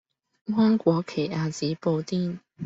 [0.47, 2.39] 芒果奇亞籽布甸